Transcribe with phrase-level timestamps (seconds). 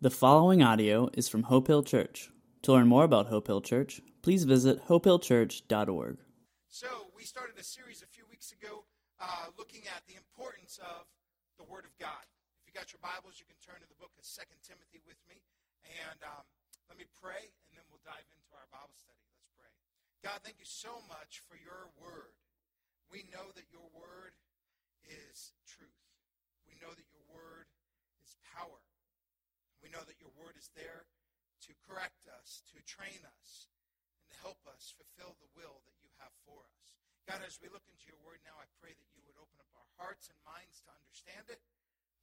[0.00, 2.32] The following audio is from Hope Hill Church.
[2.64, 6.16] To learn more about Hope Hill Church, please visit hopehillchurch.org.
[6.72, 8.88] So, we started a series a few weeks ago
[9.20, 11.04] uh, looking at the importance of
[11.60, 12.24] the Word of God.
[12.56, 15.20] If you got your Bibles, you can turn to the book of Second Timothy with
[15.28, 15.44] me.
[15.84, 16.48] And um,
[16.88, 19.20] let me pray, and then we'll dive into our Bible study.
[19.36, 19.68] Let's pray.
[20.24, 22.32] God, thank you so much for your Word.
[23.12, 24.32] We know that your Word
[25.04, 26.08] is truth.
[26.64, 27.68] We know that your Word
[28.24, 28.80] is power.
[29.80, 31.08] We know that your Word is there
[31.68, 33.68] to correct us, to train us,
[34.16, 36.84] and to help us fulfill the will that you have for us.
[37.28, 39.70] God, as we look into your word now, I pray that you would open up
[39.76, 41.60] our hearts and minds to understand it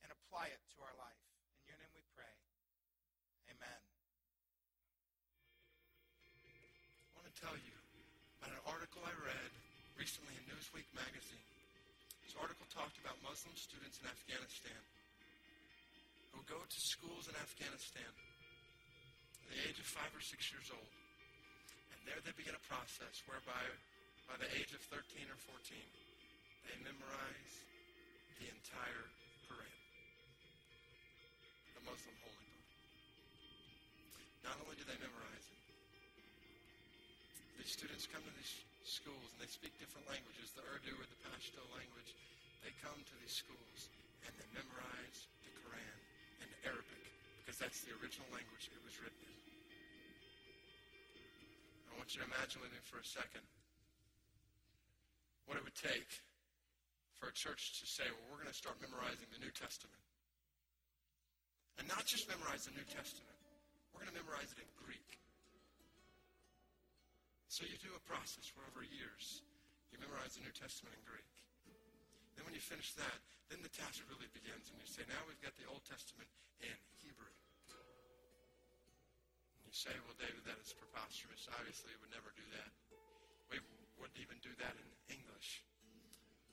[0.02, 1.22] and apply it to our life.
[1.64, 2.34] In your name we pray.
[3.54, 3.82] Amen.
[7.14, 7.78] I want to tell you
[8.42, 9.52] about an article I read
[9.96, 11.46] recently in Newsweek magazine.
[12.26, 14.82] This article talked about Muslim students in Afghanistan
[16.38, 18.14] who go to schools in Afghanistan
[19.42, 20.94] at the age of five or six years old.
[21.90, 23.58] And there they begin a process whereby
[24.30, 25.02] by the age of 13
[25.34, 25.82] or 14,
[26.70, 27.54] they memorize
[28.38, 29.10] the entire
[29.50, 29.78] Quran,
[31.74, 32.70] the Muslim holy book.
[34.46, 35.62] Not only do they memorize it,
[37.58, 41.20] these students come to these schools and they speak different languages, the Urdu or the
[41.26, 42.14] Pashto language.
[42.62, 43.90] They come to these schools
[44.28, 46.07] and they memorize the Quran
[46.68, 47.04] Arabic
[47.40, 49.38] because that's the original language it was written in.
[51.88, 53.48] I want you to imagine with me for a second
[55.48, 56.12] what it would take
[57.16, 60.04] for a church to say, well, we're going to start memorizing the New Testament.
[61.80, 63.40] And not just memorize the New Testament,
[63.96, 65.08] we're going to memorize it in Greek.
[67.48, 69.42] So you do a process where over years
[69.90, 71.37] you memorize the New Testament in Greek.
[72.38, 73.18] Then when you finish that,
[73.50, 76.30] then the task really begins, and you say, now we've got the Old Testament
[76.62, 77.34] in Hebrew.
[79.58, 81.50] And you say, well, David, that is preposterous.
[81.58, 82.70] Obviously, we would never do that.
[83.50, 83.58] We
[83.98, 85.66] wouldn't even do that in English.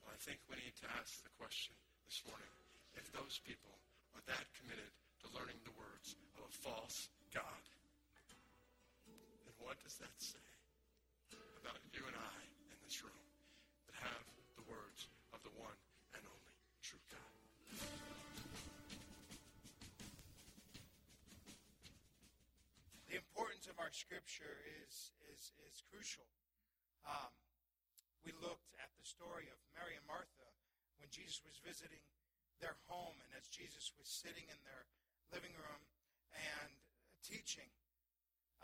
[0.01, 1.77] Well, I think we need to ask the question
[2.09, 2.49] this morning,
[2.97, 3.77] if those people
[4.17, 4.89] are that committed
[5.21, 7.65] to learning the words of a false God,
[9.45, 10.41] then what does that say
[11.61, 12.44] about you and I
[23.95, 26.27] scripture is, is, is crucial.
[27.07, 27.31] Um,
[28.27, 30.51] we looked at the story of Mary and Martha
[30.99, 32.03] when Jesus was visiting
[32.59, 34.91] their home, and as Jesus was sitting in their
[35.31, 35.83] living room
[36.35, 36.75] and
[37.23, 37.71] teaching,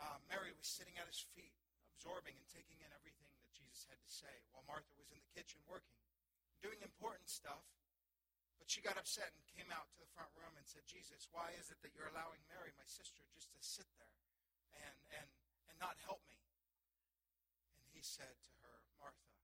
[0.03, 1.55] uh, Mary was sitting at his feet,
[1.95, 5.31] absorbing and taking in everything that Jesus had to say, while Martha was in the
[5.31, 5.95] kitchen working,
[6.59, 7.63] doing important stuff.
[8.59, 11.55] But she got upset and came out to the front room and said, Jesus, why
[11.55, 14.11] is it that you're allowing Mary, my sister, just to sit there
[14.77, 15.29] and, and,
[15.71, 16.39] and not help me?
[17.79, 19.35] And he said to her, Martha,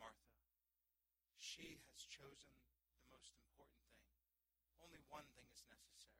[0.00, 0.34] Martha,
[1.38, 2.54] she has chosen
[2.98, 4.10] the most important thing.
[4.82, 6.16] Only one thing is necessary.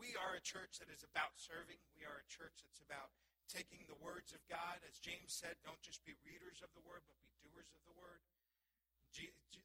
[0.00, 1.76] We are a church that is about serving.
[1.92, 3.12] We are a church that's about
[3.52, 4.80] taking the words of God.
[4.88, 7.92] As James said, don't just be readers of the word, but be doers of the
[8.00, 8.24] word.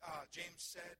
[0.04, 1.00] Uh, James said,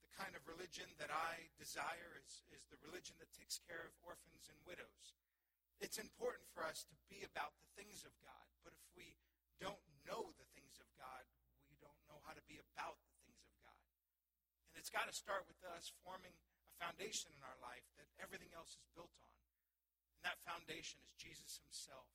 [0.00, 3.92] the kind of religion that I desire is, is the religion that takes care of
[4.00, 5.12] orphans and widows.
[5.80, 9.12] It's important for us to be about the things of God, but if we
[9.60, 11.22] don't know the things of God,
[11.68, 13.84] we don't know how to be about the things of God.
[14.72, 18.48] And it's got to start with us forming a foundation in our life that everything
[18.56, 19.36] else is built on.
[20.16, 22.08] And that foundation is Jesus himself.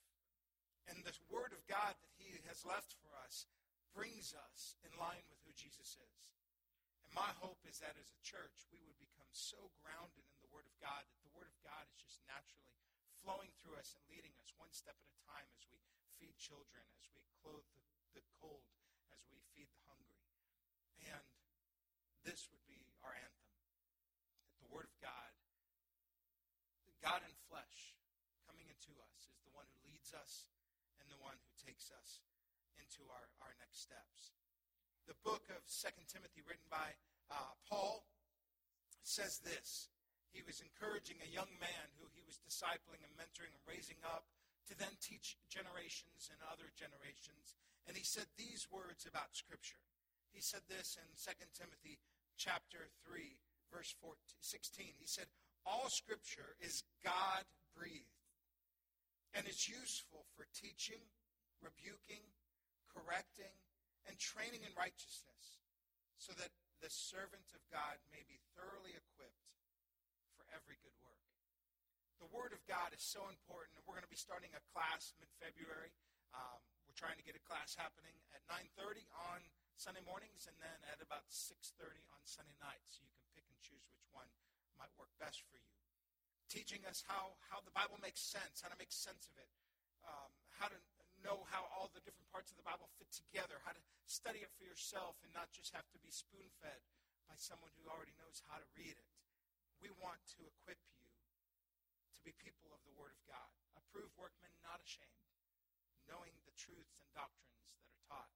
[0.90, 3.46] And the Word of God that he has left for us
[3.94, 6.18] brings us in line with who Jesus is.
[7.06, 10.50] And my hope is that as a church, we would become so grounded in the
[10.50, 12.72] Word of God that the Word of God is just naturally
[13.22, 15.78] flowing through us and leading us one step at a time as we
[16.18, 17.82] feed children, as we clothe the,
[18.18, 18.66] the cold,
[19.14, 20.22] as we feed the hungry.
[21.06, 21.26] And
[22.26, 23.50] this would be our anthem
[24.50, 25.32] that the Word of God,
[27.02, 27.98] God in flesh,
[28.50, 30.50] coming into us, is the one who leads us
[31.02, 32.22] and the one who takes us
[32.78, 34.34] into our, our next steps.
[35.10, 36.98] The book of Second Timothy, written by
[37.30, 38.06] uh, Paul,
[39.02, 39.91] says this.
[40.32, 44.28] He was encouraging a young man who he was discipling and mentoring and raising up
[44.68, 47.60] to then teach generations and other generations.
[47.88, 49.84] And he said these words about Scripture.
[50.32, 52.00] He said this in 2 Timothy
[52.40, 53.36] chapter 3,
[53.68, 54.96] verse 14, 16.
[54.96, 55.28] He said,
[55.68, 57.44] All Scripture is God
[57.76, 58.22] breathed
[59.34, 61.00] and it's useful for teaching,
[61.64, 62.24] rebuking,
[62.92, 63.56] correcting,
[64.08, 65.64] and training in righteousness,
[66.20, 66.52] so that
[66.84, 69.51] the servant of God may be thoroughly equipped
[70.56, 71.24] every good work.
[72.22, 73.74] The Word of God is so important.
[73.76, 75.92] and We're going to be starting a class mid-February.
[76.38, 79.42] Um, we're trying to get a class happening at 9:30 on
[79.80, 83.00] Sunday mornings, and then at about 6:30 on Sunday nights.
[83.00, 84.28] So you can pick and choose which one
[84.78, 85.74] might work best for you.
[86.52, 89.50] Teaching us how how the Bible makes sense, how to make sense of it,
[90.06, 90.78] um, how to
[91.24, 94.52] know how all the different parts of the Bible fit together, how to study it
[94.58, 96.82] for yourself, and not just have to be spoon-fed
[97.30, 99.11] by someone who already knows how to read it.
[99.82, 104.54] We want to equip you to be people of the Word of God, approved workmen,
[104.62, 105.26] not ashamed,
[106.06, 108.32] knowing the truths and doctrines that are taught.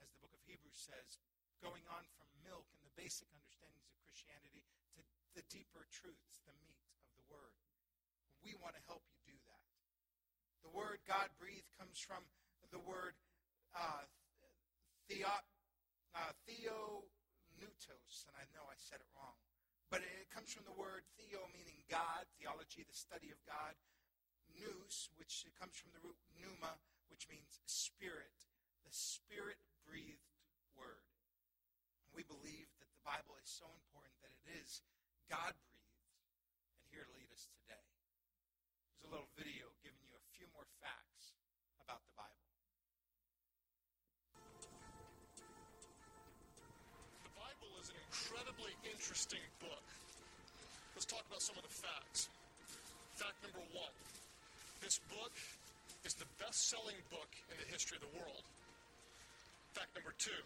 [0.00, 1.20] As the book of Hebrews says,
[1.60, 4.64] going on from milk and the basic understandings of Christianity
[4.96, 5.04] to
[5.36, 7.52] the deeper truths, the meat of the Word.
[8.40, 9.62] We want to help you do that.
[10.66, 12.22] The word God breathed comes from
[12.70, 13.14] the word
[13.74, 14.06] uh,
[15.10, 15.30] theo,
[16.14, 19.38] uh, theopneustos, and I know I said it wrong.
[19.92, 23.76] But it comes from the word theo, meaning God, theology, the study of God.
[24.56, 26.80] Nous, which comes from the root pneuma,
[27.12, 28.48] which means spirit,
[28.88, 30.32] the spirit breathed
[30.72, 31.04] word.
[32.16, 34.80] We believe that the Bible is so important that it is
[35.28, 36.08] God breathed
[36.80, 37.84] and here to lead us today.
[38.96, 39.71] There's a little video
[49.12, 49.84] interesting book.
[50.96, 52.32] Let's talk about some of the facts.
[53.12, 53.92] Fact number one
[54.80, 55.36] this book
[56.08, 58.40] is the best selling book in the history of the world.
[59.76, 60.40] Fact number two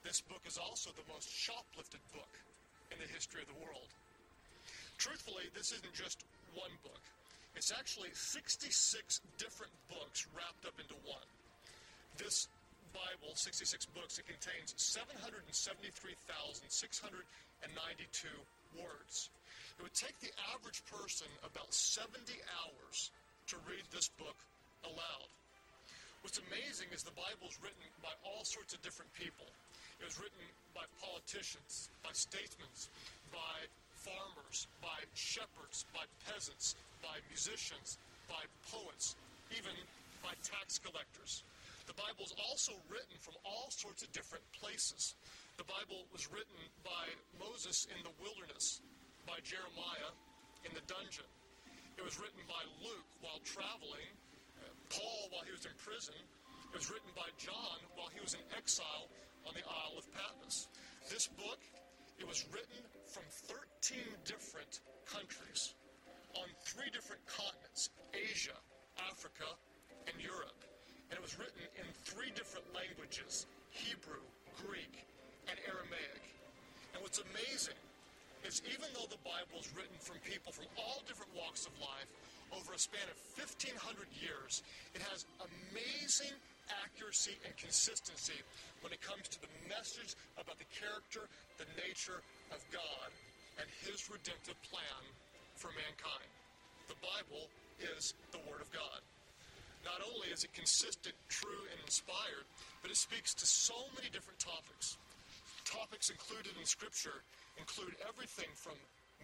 [0.00, 2.32] this book is also the most shoplifted book
[2.88, 3.92] in the history of the world.
[4.96, 6.24] Truthfully, this isn't just
[6.56, 7.04] one book.
[7.52, 8.64] It's actually 66
[9.36, 11.28] different books wrapped up into one.
[12.16, 12.48] This
[12.94, 16.70] Bible, 66 books, it contains 773,692
[18.78, 19.34] words.
[19.74, 22.14] It would take the average person about 70
[22.62, 23.10] hours
[23.50, 24.38] to read this book
[24.86, 25.26] aloud.
[26.22, 29.44] What's amazing is the Bible is written by all sorts of different people.
[30.00, 30.40] It was written
[30.72, 32.70] by politicians, by statesmen,
[33.34, 37.98] by farmers, by shepherds, by peasants, by musicians,
[38.30, 39.18] by poets,
[39.52, 39.74] even
[40.22, 41.42] by tax collectors.
[41.84, 45.14] The Bible is also written from all sorts of different places.
[45.60, 48.80] The Bible was written by Moses in the wilderness,
[49.28, 50.12] by Jeremiah
[50.64, 51.28] in the dungeon.
[52.00, 54.08] It was written by Luke while traveling,
[54.64, 56.16] uh, Paul while he was in prison.
[56.72, 59.12] It was written by John while he was in exile
[59.44, 60.72] on the Isle of Patmos.
[61.12, 61.60] This book,
[62.16, 62.80] it was written
[63.12, 65.76] from 13 different countries
[66.32, 68.56] on three different continents Asia,
[68.98, 69.46] Africa,
[70.08, 70.64] and Europe
[71.14, 74.18] and it was written in three different languages Hebrew,
[74.66, 75.06] Greek,
[75.46, 76.26] and Aramaic.
[76.90, 77.78] And what's amazing
[78.42, 82.10] is even though the Bible is written from people from all different walks of life
[82.50, 83.78] over a span of 1,500
[84.18, 86.34] years, it has amazing
[86.82, 88.42] accuracy and consistency
[88.82, 91.30] when it comes to the message about the character,
[91.62, 93.08] the nature of God,
[93.62, 95.02] and His redemptive plan
[95.54, 96.30] for mankind.
[96.90, 97.46] The Bible
[97.78, 98.98] is the Word of God.
[99.84, 102.48] Not only is it consistent, true, and inspired,
[102.80, 104.96] but it speaks to so many different topics.
[105.68, 107.20] Topics included in Scripture
[107.60, 108.74] include everything from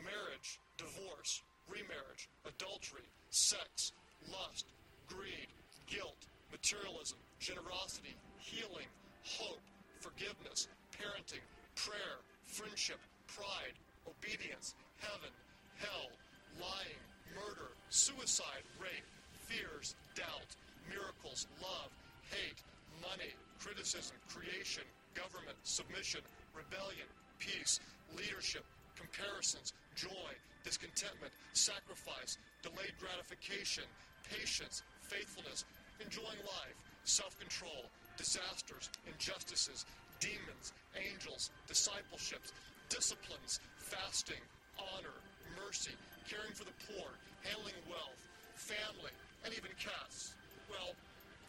[0.04, 3.92] marriage, divorce, remarriage, adultery, sex,
[4.28, 4.68] lust,
[5.08, 5.48] greed,
[5.88, 8.88] guilt, materialism, generosity, healing,
[9.24, 9.64] hope,
[10.00, 11.44] forgiveness, parenting,
[11.74, 15.32] prayer, friendship, pride, obedience, heaven,
[15.80, 16.12] hell,
[16.60, 17.00] lying,
[17.32, 19.08] murder, suicide, rape,
[19.50, 20.54] fears, doubt,
[20.86, 21.90] miracles, love,
[22.30, 22.62] hate,
[23.02, 24.86] money, criticism, creation,
[25.18, 26.22] government, submission,
[26.54, 27.10] rebellion,
[27.42, 27.80] peace,
[28.14, 28.62] leadership,
[28.94, 30.30] comparisons, joy,
[30.62, 33.82] discontentment, sacrifice, delayed gratification,
[34.22, 35.64] patience, faithfulness,
[35.98, 39.84] enjoying life, self-control, disasters, injustices,
[40.20, 42.52] demons, angels, discipleships,
[42.88, 44.40] disciplines, fasting,
[44.78, 45.16] honor,
[45.58, 45.96] mercy,
[46.28, 47.10] caring for the poor,
[47.42, 48.20] handling wealth,
[48.54, 49.10] family,
[49.44, 50.34] and even cats.
[50.68, 50.94] Well,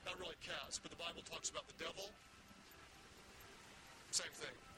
[0.06, 2.10] not really cats, but the Bible talks about the devil.
[4.12, 4.71] Same thing.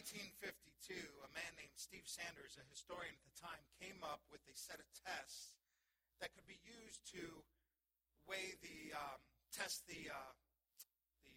[0.00, 4.56] 1952, a man named Steve Sanders, a historian at the time, came up with a
[4.56, 5.60] set of tests
[6.24, 7.20] that could be used to
[8.24, 9.20] weigh the um,
[9.52, 10.32] test the uh,
[11.28, 11.36] the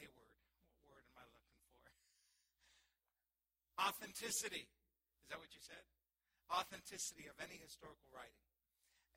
[0.00, 0.32] a word.
[0.80, 1.76] What word am I looking for?
[3.84, 5.84] Authenticity Is that what you said?
[6.48, 8.48] Authenticity of any historical writing.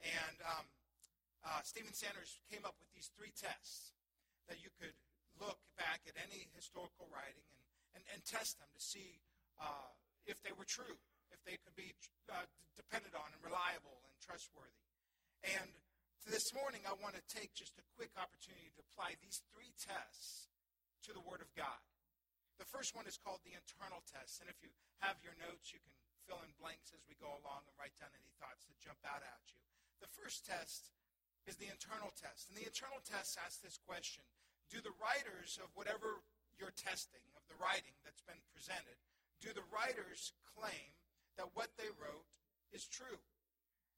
[0.04, 0.68] And um,
[1.40, 3.96] uh, Stephen Sanders came up with these three tests
[4.52, 5.00] that you could
[5.40, 7.67] look back at any historical writing and,
[7.98, 9.18] and, and test them to see
[9.58, 9.90] uh,
[10.30, 11.02] if they were true,
[11.34, 11.98] if they could be
[12.30, 12.46] uh,
[12.78, 14.86] depended on and reliable and trustworthy.
[15.42, 15.74] And
[16.30, 20.54] this morning, I want to take just a quick opportunity to apply these three tests
[21.10, 21.82] to the Word of God.
[22.62, 24.44] The first one is called the internal test.
[24.44, 24.70] And if you
[25.02, 25.94] have your notes, you can
[26.26, 29.24] fill in blanks as we go along and write down any thoughts that jump out
[29.24, 29.62] at you.
[30.04, 30.94] The first test
[31.48, 32.52] is the internal test.
[32.52, 34.26] And the internal test asks this question
[34.68, 36.22] Do the writers of whatever
[36.58, 38.98] you're testing, of the writing that's been presented,
[39.40, 40.98] do the writers claim
[41.38, 42.34] that what they wrote
[42.74, 43.22] is true?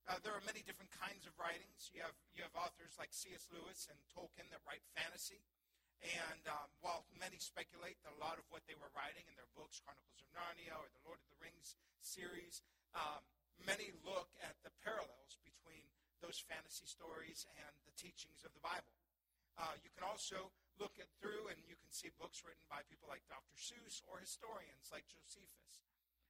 [0.08, 1.94] Uh, there are many different kinds of writings.
[1.94, 3.46] You have, you have authors like C.S.
[3.54, 5.46] Lewis and Tolkien that write fantasy.
[6.02, 9.52] And um, while many speculate that a lot of what they were writing in their
[9.54, 12.64] books, Chronicles of Narnia or the Lord of the Rings series,
[12.96, 13.22] um,
[13.68, 15.84] many look at the parallels between
[16.24, 18.96] those fantasy stories and the teachings of the Bible.
[19.60, 23.12] Uh, you can also look at through and you can see books written by people
[23.12, 23.56] like Dr.
[23.60, 25.84] Seuss or historians like Josephus.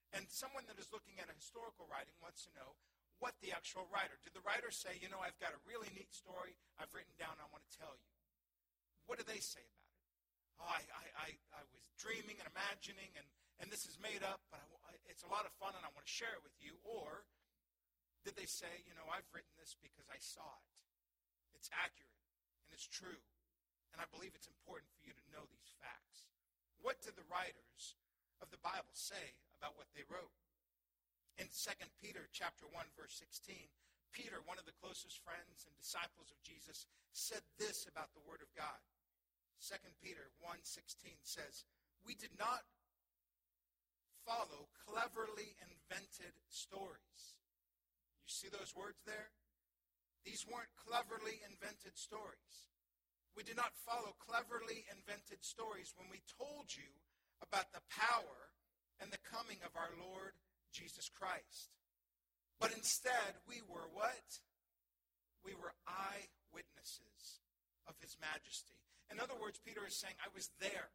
[0.10, 2.74] And someone that is looking at a historical writing wants to know
[3.22, 4.18] what the actual writer.
[4.26, 7.38] Did the writer say, you know, I've got a really neat story I've written down,
[7.38, 8.10] I want to tell you?
[9.06, 10.04] What do they say about it?
[10.60, 13.28] Oh, I, I, I, I was dreaming and imagining, and,
[13.64, 16.08] and this is made up, but I, it's a lot of fun, and I want
[16.08, 16.76] to share it with you.
[16.84, 17.28] Or
[18.28, 20.68] did they say, you know, I've written this because I saw it?
[21.56, 22.24] It's accurate,
[22.68, 23.20] and it's true,
[23.94, 26.30] and I believe it's important for you to know these facts.
[26.80, 27.98] What did the writers
[28.40, 30.34] of the Bible say about what they wrote?
[31.40, 31.72] In 2
[32.04, 33.56] Peter chapter 1 verse 16,
[34.12, 38.42] Peter, one of the closest friends and disciples of Jesus, said this about the word
[38.42, 38.82] of God.
[39.60, 41.66] 2 Peter 1:16 says,
[42.04, 42.66] "We did not
[44.26, 47.36] follow cleverly invented stories."
[48.24, 49.32] You see those words there?
[50.24, 52.69] These weren't cleverly invented stories.
[53.40, 56.92] We did not follow cleverly invented stories when we told you
[57.40, 58.52] about the power
[59.00, 60.36] and the coming of our Lord
[60.76, 61.72] Jesus Christ.
[62.60, 64.44] But instead, we were what?
[65.40, 67.40] We were eyewitnesses
[67.88, 68.76] of his majesty.
[69.08, 70.92] In other words, Peter is saying, I was there.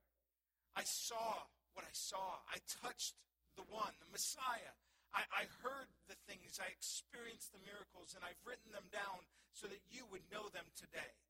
[0.76, 2.44] I saw what I saw.
[2.52, 3.16] I touched
[3.56, 4.76] the one, the Messiah.
[5.16, 6.60] I, I heard the things.
[6.60, 9.24] I experienced the miracles, and I've written them down
[9.56, 11.23] so that you would know them today.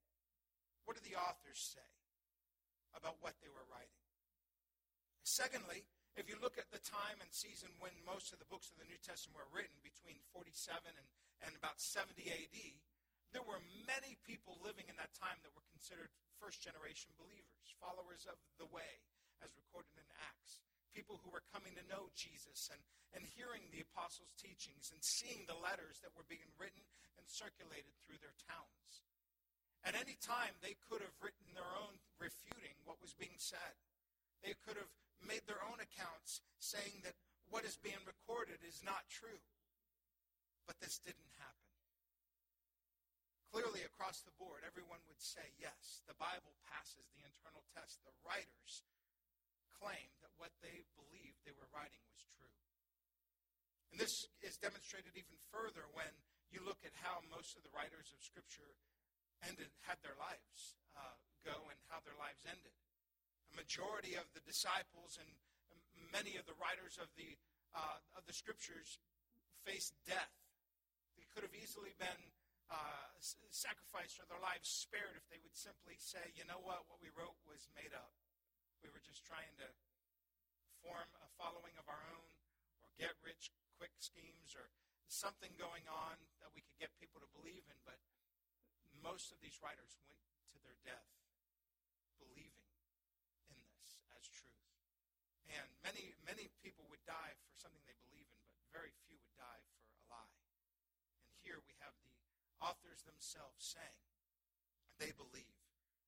[0.84, 1.90] What do the authors say
[2.92, 4.04] about what they were writing?
[5.24, 8.78] Secondly, if you look at the time and season when most of the books of
[8.78, 11.08] the New Testament were written, between 47 and,
[11.42, 12.58] and about 70 AD,
[13.34, 18.30] there were many people living in that time that were considered first generation believers, followers
[18.30, 19.02] of the way,
[19.42, 20.62] as recorded in Acts.
[20.94, 22.78] People who were coming to know Jesus and,
[23.10, 26.86] and hearing the apostles' teachings and seeing the letters that were being written
[27.18, 29.02] and circulated through their towns.
[29.84, 33.76] At any time, they could have written their own refuting what was being said.
[34.40, 34.88] They could have
[35.20, 37.16] made their own accounts saying that
[37.52, 39.44] what is being recorded is not true.
[40.64, 41.68] But this didn't happen.
[43.52, 48.00] Clearly, across the board, everyone would say, yes, the Bible passes the internal test.
[48.02, 48.82] The writers
[49.76, 52.56] claim that what they believed they were writing was true.
[53.92, 56.10] And this is demonstrated even further when
[56.50, 58.74] you look at how most of the writers of Scripture
[59.42, 62.74] ended, had their lives uh, go and how their lives ended.
[63.50, 65.28] A majority of the disciples and
[66.14, 67.34] many of the writers of the,
[67.74, 69.02] uh, of the Scriptures
[69.66, 70.34] faced death.
[71.18, 72.22] They could have easily been
[72.70, 73.10] uh,
[73.50, 77.12] sacrificed or their lives spared if they would simply say, you know what, what we
[77.14, 78.12] wrote was made up.
[78.82, 79.68] We were just trying to
[80.84, 82.30] form a following of our own
[82.84, 83.48] or get rich
[83.80, 84.68] quick schemes or
[85.08, 87.78] something going on that we could get people to believe in.
[87.88, 87.96] But
[89.04, 90.24] most of these writers went
[90.56, 91.12] to their death
[92.16, 92.64] believing
[93.52, 94.64] in this as truth.
[95.52, 99.36] And many, many people would die for something they believe in, but very few would
[99.36, 100.40] die for a lie.
[101.28, 102.16] And here we have the
[102.64, 104.00] authors themselves saying
[104.96, 105.60] they believe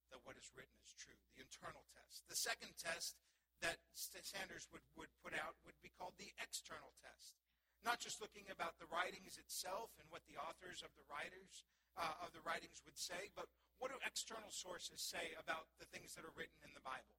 [0.08, 2.24] that what is written is true, the internal test.
[2.32, 3.20] The second test
[3.60, 3.76] that
[4.24, 7.36] Sanders would, would put out would be called the external test.
[7.84, 11.64] Not just looking about the writings itself and what the authors of the writers
[11.96, 13.48] uh, of the writings would say, but
[13.80, 17.16] what do external sources say about the things that are written in the Bible?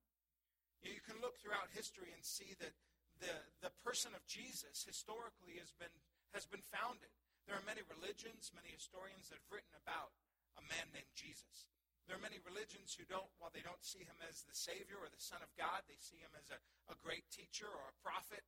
[0.86, 2.74] You can look throughout history and see that
[3.18, 3.34] the,
[3.66, 5.94] the person of Jesus historically has been,
[6.38, 7.10] has been founded
[7.48, 10.12] there are many religions, many historians that have written about
[10.60, 11.64] a man named Jesus.
[12.04, 15.08] There are many religions who don't, while they don't see him as the Savior or
[15.08, 16.60] the Son of God, they see him as a,
[16.92, 18.44] a great teacher or a prophet.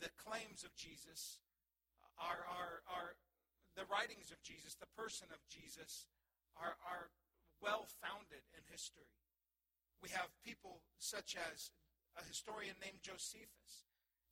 [0.00, 1.38] The claims of Jesus
[2.18, 3.14] are, are, are
[3.74, 6.06] the writings of Jesus, the person of Jesus,
[6.54, 7.10] are, are
[7.58, 9.10] well founded in history.
[10.02, 11.74] We have people such as
[12.14, 13.88] a historian named Josephus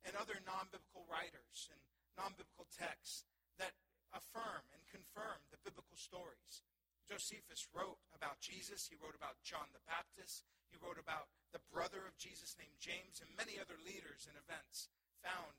[0.07, 1.79] and other non biblical writers and
[2.15, 3.27] non biblical texts
[3.59, 3.75] that
[4.13, 6.63] affirm and confirm the biblical stories.
[7.09, 12.07] Josephus wrote about Jesus, he wrote about John the Baptist, he wrote about the brother
[12.07, 14.87] of Jesus named James, and many other leaders and events
[15.23, 15.55] found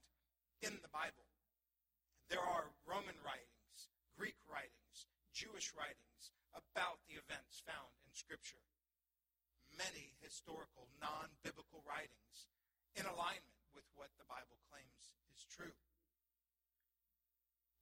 [0.61, 1.25] in the Bible.
[2.29, 8.63] There are Roman writings, Greek writings, Jewish writings about the events found in Scripture.
[9.75, 12.47] Many historical, non biblical writings
[12.95, 15.75] in alignment with what the Bible claims is true.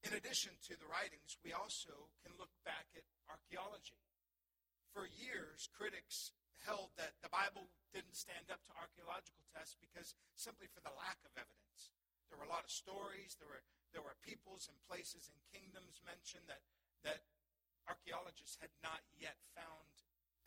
[0.03, 4.01] In addition to the writings, we also can look back at archaeology.
[4.91, 6.33] For years, critics
[6.67, 11.19] held that the Bible didn't stand up to archaeological tests because simply for the lack
[11.27, 11.93] of evidence.
[12.31, 16.01] There were a lot of stories, there were, there were peoples and places and kingdoms
[16.07, 16.65] mentioned that,
[17.05, 17.21] that
[17.85, 19.93] archaeologists had not yet found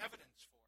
[0.02, 0.64] evidence for.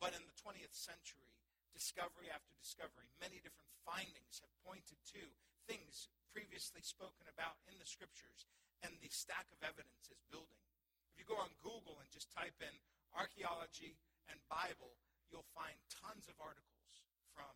[0.00, 1.30] But in the 20th century,
[1.76, 5.22] discovery after discovery, many different findings have pointed to
[5.68, 8.48] things previously spoken about in the scriptures,
[8.82, 10.64] and the stack of evidence is building.
[11.12, 12.72] If you go on Google and just type in
[13.12, 14.00] archaeology
[14.30, 14.94] and Bible,
[15.30, 17.02] you'll find tons of articles
[17.32, 17.52] from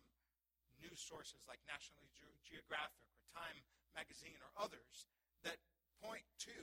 [0.81, 2.03] news sources like National
[2.43, 3.61] Geographic or Time
[3.93, 5.09] magazine or others
[5.45, 5.57] that
[6.01, 6.57] point to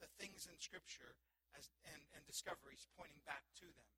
[0.00, 1.16] the things in Scripture
[1.56, 3.90] as, and, and discoveries pointing back to them.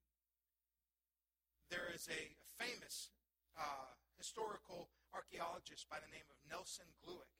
[1.70, 3.12] There is a famous
[3.58, 7.30] uh, historical archaeologist by the name of Nelson Glueck.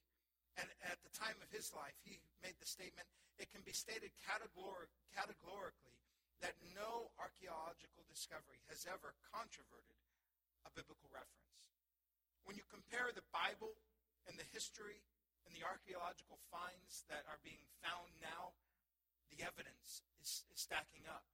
[0.59, 3.07] And at the time of his life, he made the statement
[3.39, 5.98] it can be stated categorically
[6.45, 9.99] that no archaeological discovery has ever controverted
[10.67, 11.49] a biblical reference.
[12.47, 13.75] When you compare the Bible
[14.31, 15.03] and the history
[15.45, 18.57] and the archaeological finds that are being found now,
[19.29, 21.27] the evidence is, is stacking up.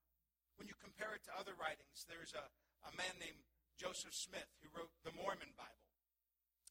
[0.59, 2.47] When you compare it to other writings, there's a,
[2.87, 3.43] a man named
[3.75, 5.90] Joseph Smith who wrote the Mormon Bible.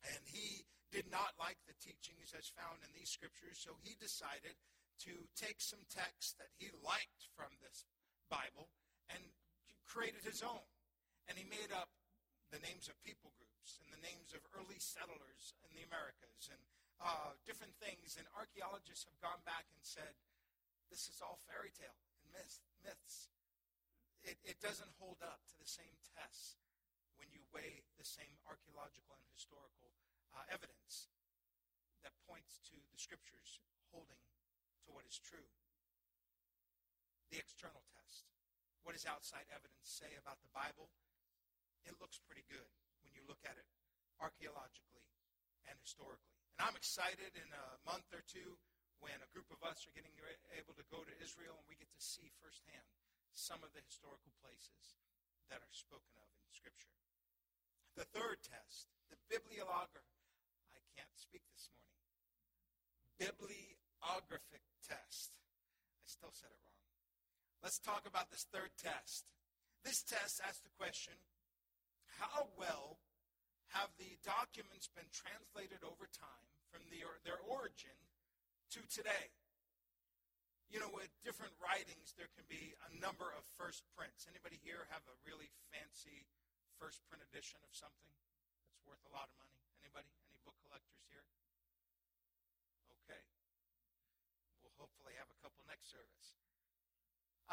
[0.08, 4.56] And he did not like the teachings as found in these scriptures, so he decided
[5.04, 7.84] to take some texts that he liked from this
[8.32, 8.72] Bible
[9.12, 9.22] and
[9.88, 10.66] created his own.
[11.28, 11.90] And he made up
[12.52, 16.62] the names of people groups and the names of early settlers in the Americas and
[17.00, 18.20] uh, different things.
[18.20, 20.14] And archaeologists have gone back and said,
[20.92, 23.32] this is all fairy tale and myth, myths.
[24.22, 26.60] It, it doesn't hold up to the same tests
[27.18, 29.92] when you weigh the same archaeological and historical
[30.36, 31.10] uh, evidence
[32.04, 34.20] that points to the scriptures holding
[34.86, 35.48] to what is true.
[37.34, 38.30] The external test.
[38.86, 40.94] What does outside evidence say about the Bible?
[41.82, 42.70] It looks pretty good
[43.02, 43.66] when you look at it
[44.22, 45.02] archaeologically
[45.66, 46.38] and historically.
[46.62, 48.62] And I'm excited in a month or two
[49.02, 50.14] when a group of us are getting
[50.54, 52.86] able to go to Israel and we get to see firsthand
[53.34, 54.94] some of the historical places
[55.50, 56.94] that are spoken of in Scripture.
[57.98, 60.22] The third test, the bibliographer.
[60.78, 61.98] I can't speak this morning.
[63.18, 65.34] Bibliographic test.
[65.34, 66.73] I still said it wrong.
[67.64, 69.32] Let's talk about this third test.
[69.88, 71.16] This test asks the question
[72.20, 73.00] how well
[73.72, 77.96] have the documents been translated over time from the, their origin
[78.76, 79.32] to today?
[80.68, 84.28] You know, with different writings, there can be a number of first prints.
[84.28, 86.28] Anybody here have a really fancy
[86.76, 88.12] first print edition of something
[88.68, 89.56] that's worth a lot of money?
[89.80, 90.12] Anybody?
[90.28, 91.24] Any book collectors here?
[93.08, 93.24] Okay.
[94.60, 96.43] We'll hopefully have a couple next service.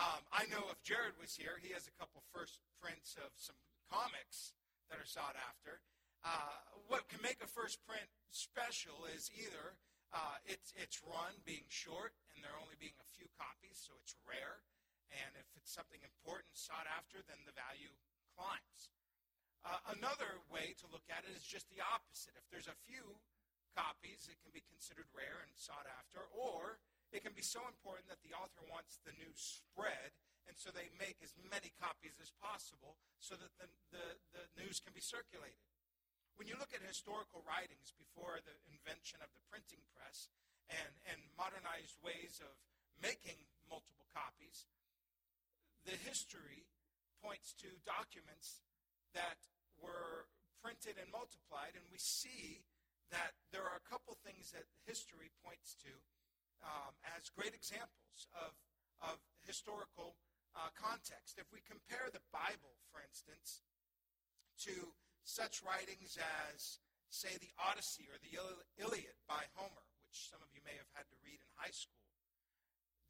[0.00, 3.60] Um, I know if Jared was here, he has a couple first prints of some
[3.92, 4.56] comics
[4.88, 5.84] that are sought after.
[6.24, 6.56] Uh,
[6.88, 9.76] what can make a first print special is either
[10.16, 14.16] uh, it's, it's run being short and there only being a few copies, so it's
[14.24, 14.64] rare.
[15.12, 17.92] And if it's something important sought after, then the value
[18.32, 18.88] climbs.
[19.68, 22.32] Uh, another way to look at it is just the opposite.
[22.40, 23.20] If there's a few
[23.76, 28.06] copies, it can be considered rare and sought after, or it can be so important
[28.06, 30.14] that the author wants the news spread,
[30.46, 34.78] and so they make as many copies as possible so that the, the, the news
[34.78, 35.58] can be circulated.
[36.38, 40.32] When you look at historical writings before the invention of the printing press
[40.72, 42.54] and, and modernized ways of
[42.96, 43.36] making
[43.68, 44.64] multiple copies,
[45.84, 46.64] the history
[47.20, 48.64] points to documents
[49.12, 49.36] that
[49.76, 50.30] were
[50.64, 52.64] printed and multiplied, and we see
[53.12, 55.90] that there are a couple things that history points to
[56.62, 58.52] um, as great examples of,
[59.00, 60.16] of historical
[60.56, 61.40] uh, context.
[61.40, 63.62] If we compare the Bible, for instance,
[64.66, 64.92] to
[65.24, 68.38] such writings as say, the Odyssey or the
[68.78, 71.98] Iliad by Homer, which some of you may have had to read in high school.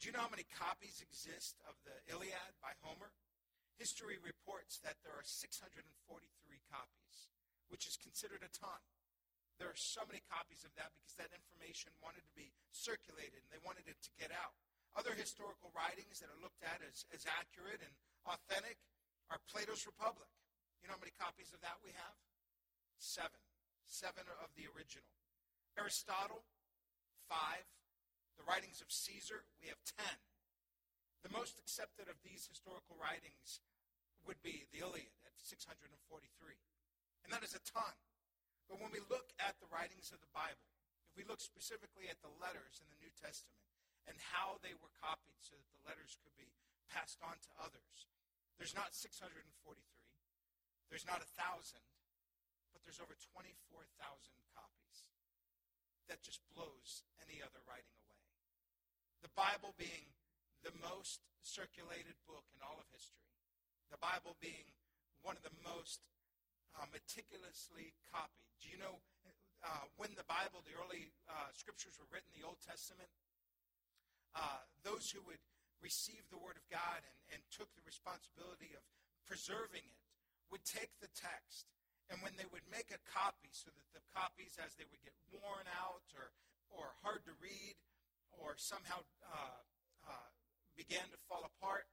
[0.00, 3.12] Do you know how many copies exist of the Iliad by Homer?
[3.76, 5.84] History reports that there are 643
[6.72, 7.16] copies,
[7.68, 8.80] which is considered a ton.
[9.60, 13.50] There are so many copies of that because that information wanted to be circulated and
[13.52, 14.56] they wanted it to get out.
[14.96, 17.92] Other historical writings that are looked at as, as accurate and
[18.24, 18.80] authentic
[19.28, 20.32] are Plato's Republic.
[20.80, 22.16] You know how many copies of that we have?
[22.96, 23.36] Seven.
[23.84, 25.12] Seven of the original.
[25.76, 26.40] Aristotle,
[27.28, 27.68] five.
[28.40, 30.16] The writings of Caesar, we have ten.
[31.20, 33.60] The most accepted of these historical writings
[34.24, 35.92] would be the Iliad at 643.
[37.24, 37.92] And that is a ton.
[38.70, 40.70] But when we look at the writings of the Bible,
[41.10, 43.58] if we look specifically at the letters in the New Testament
[44.06, 46.54] and how they were copied so that the letters could be
[46.86, 48.06] passed on to others,
[48.62, 49.42] there's not 643.
[50.86, 51.82] There's not a thousand,
[52.70, 53.50] but there's over 24,000
[54.54, 54.98] copies.
[56.06, 58.22] That just blows any other writing away.
[59.26, 60.14] The Bible being
[60.62, 63.34] the most circulated book in all of history,
[63.90, 64.70] the Bible being
[65.26, 66.06] one of the most
[66.78, 68.50] uh, meticulously copied.
[68.62, 69.02] Do you know
[69.64, 73.10] uh, when the Bible, the early uh, scriptures were written, the Old Testament?
[74.34, 75.42] Uh, those who would
[75.82, 78.82] receive the Word of God and, and took the responsibility of
[79.26, 80.00] preserving it
[80.50, 81.70] would take the text
[82.10, 85.14] and when they would make a copy so that the copies as they would get
[85.30, 86.34] worn out or,
[86.74, 87.78] or hard to read
[88.34, 88.98] or somehow
[89.30, 89.62] uh,
[90.10, 90.28] uh,
[90.74, 91.86] began to fall apart,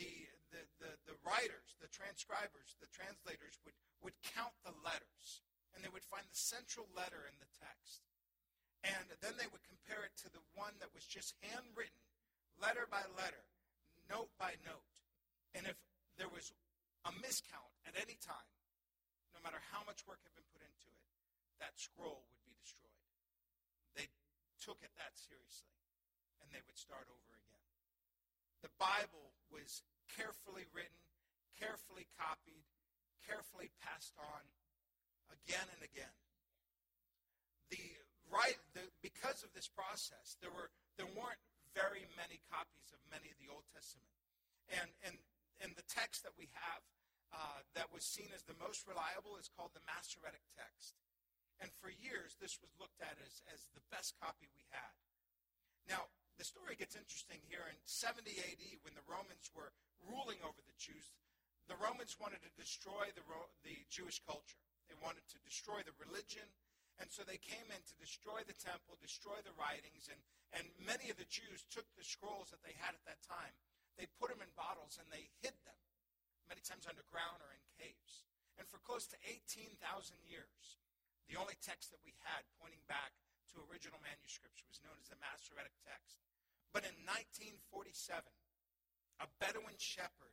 [0.00, 0.08] the,
[0.54, 5.92] the, the, the, writers, the transcribers, the translators would, would count the letters and they
[5.94, 8.02] would find the central letter in the text.
[8.82, 12.02] And then they would compare it to the one that was just handwritten,
[12.58, 13.46] letter by letter,
[14.10, 14.90] note by note.
[15.54, 15.78] And if
[16.18, 16.50] there was
[17.06, 18.50] a miscount at any time,
[19.30, 21.06] no matter how much work had been put into it,
[21.62, 23.06] that scroll would be destroyed.
[23.94, 24.10] They
[24.58, 25.78] took it that seriously,
[26.42, 27.66] and they would start over again.
[28.66, 31.05] The Bible was carefully written,
[31.56, 32.64] carefully copied,
[33.24, 34.42] carefully passed on
[35.32, 36.16] again and again.
[37.72, 37.82] The
[38.30, 41.42] right the, because of this process, there were there weren't
[41.74, 44.12] very many copies of many of the Old Testament.
[44.70, 45.16] And and
[45.60, 46.82] and the text that we have
[47.32, 50.94] uh, that was seen as the most reliable is called the Masoretic text.
[51.60, 54.92] And for years, this was looked at as, as the best copy we had.
[55.88, 57.64] Now, the story gets interesting here.
[57.64, 59.72] In 70 AD, when the Romans were
[60.04, 61.08] ruling over the Jews,
[61.66, 63.24] the Romans wanted to destroy the,
[63.66, 64.62] the Jewish culture.
[64.86, 66.46] They wanted to destroy the religion.
[66.96, 70.16] And so they came in to destroy the temple, destroy the writings, and,
[70.56, 73.52] and many of the Jews took the scrolls that they had at that time.
[74.00, 75.80] They put them in bottles and they hid them
[76.48, 78.24] many times underground or in caves.
[78.56, 79.76] And for close to 18,000
[80.24, 80.80] years,
[81.28, 83.12] the only text that we had pointing back
[83.52, 86.22] to original manuscripts was known as the Masoretic text.
[86.72, 88.24] But in 1947,
[89.20, 90.32] a Bedouin shepherd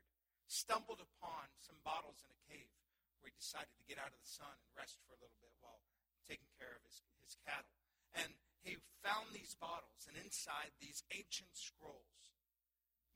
[0.53, 2.69] stumbled upon some bottles in a cave
[3.19, 5.49] where he decided to get out of the sun and rest for a little bit
[5.65, 5.81] while
[6.29, 7.73] taking care of his, his cattle.
[8.13, 8.29] And
[8.61, 12.13] he found these bottles, and inside these ancient scrolls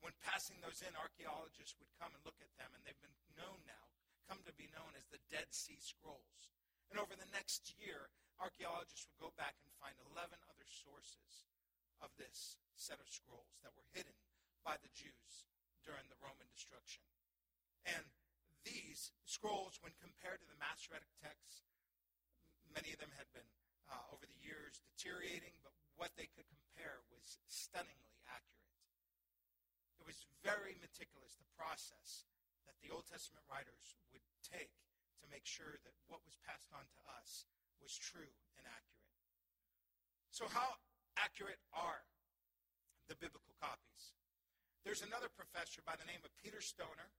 [0.00, 3.58] when passing those in, archaeologists would come and look at them, and they've been known
[3.66, 3.84] now,
[4.30, 6.54] come to be known as the Dead Sea Scrolls.
[6.90, 11.50] And over the next year, archaeologists would go back and find 11 other sources
[11.98, 14.14] of this set of scrolls that were hidden
[14.62, 15.50] by the Jews
[15.82, 17.02] during the Roman destruction.
[17.88, 18.04] And
[18.64, 21.64] these scrolls, when compared to the Masoretic texts,
[22.68, 23.48] many of them had been,
[23.88, 28.68] uh, over the years, deteriorating, but what they could compare was stunningly accurate.
[29.98, 32.28] It was very meticulous, the process
[32.68, 34.70] that the Old Testament writers would take
[35.24, 37.48] to make sure that what was passed on to us
[37.80, 39.08] was true and accurate.
[40.30, 40.78] So, how
[41.18, 42.06] accurate are
[43.10, 44.14] the biblical copies?
[44.86, 47.10] There's another professor by the name of Peter Stoner.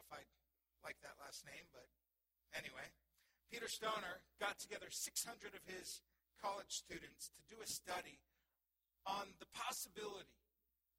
[0.00, 0.24] Know if I
[0.80, 1.84] like that last name, but
[2.56, 2.88] anyway.
[3.52, 6.00] Peter Stoner got together 600 of his
[6.40, 8.16] college students to do a study
[9.04, 10.40] on the possibility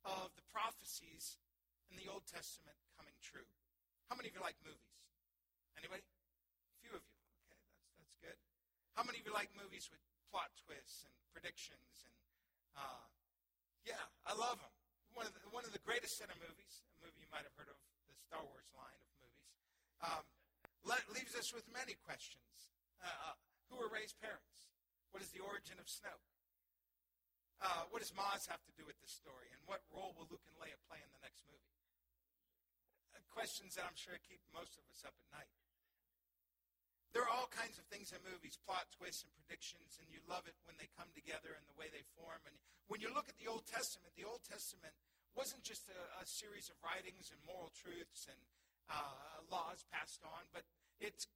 [0.06, 1.42] of the prophecies
[1.90, 3.48] in the Old Testament coming true.
[4.06, 4.94] How many of you like movies?
[5.80, 6.06] Anybody?
[6.06, 7.18] A few of you.
[7.48, 8.38] Okay, that's that's good.
[8.94, 12.14] How many of you like movies with plot twists and predictions and
[12.78, 13.08] uh,
[13.88, 14.74] yeah, I love them.
[15.18, 17.56] One of the, one of the greatest set of movies, a movie you might have
[17.58, 17.80] heard of,
[18.32, 19.52] Star Wars line of movies,
[20.08, 20.24] um,
[21.12, 22.72] leaves us with many questions.
[23.04, 23.36] Uh, uh,
[23.68, 24.72] who were Rey's parents?
[25.12, 26.32] What is the origin of Snoke?
[27.60, 29.52] Uh, what does Maz have to do with this story?
[29.52, 31.76] And what role will Luke and Leia play in the next movie?
[33.12, 35.52] Uh, questions that I'm sure keep most of us up at night.
[37.12, 40.48] There are all kinds of things in movies, plot twists and predictions, and you love
[40.48, 42.40] it when they come together and the way they form.
[42.48, 42.56] And
[42.88, 44.96] when you look at the Old Testament, the Old Testament
[45.36, 48.40] wasn't just a, a series of writings and moral truths and
[48.92, 50.68] uh, laws passed on, but
[51.00, 51.28] it's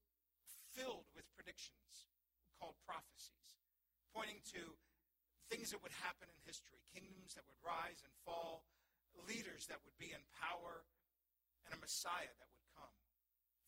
[0.76, 2.12] filled with predictions
[2.60, 3.56] called prophecies,
[4.12, 4.76] pointing to
[5.48, 8.68] things that would happen in history, kingdoms that would rise and fall,
[9.24, 10.84] leaders that would be in power,
[11.64, 12.96] and a Messiah that would come.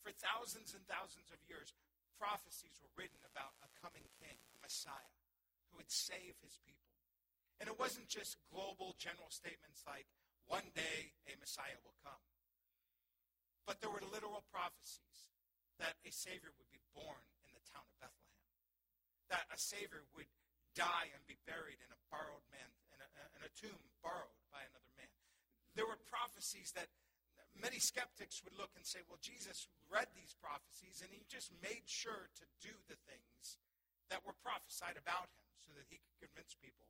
[0.03, 1.71] For thousands and thousands of years,
[2.19, 5.15] prophecies were written about a coming king, a Messiah,
[5.69, 6.86] who would save his people.
[7.59, 10.05] And it wasn't just global general statements like,
[10.47, 12.23] one day a Messiah will come.
[13.67, 15.27] But there were literal prophecies
[15.75, 18.47] that a Savior would be born in the town of Bethlehem,
[19.27, 20.31] that a Savior would
[20.71, 24.63] die and be buried in a borrowed man, in a, in a tomb borrowed by
[24.63, 25.11] another man.
[25.75, 26.87] There were prophecies that
[27.59, 31.85] many skeptics would look and say, well, Jesus read these prophecies and he just made
[31.85, 33.59] sure to do the things
[34.07, 36.87] that were prophesied about him so that he could convince people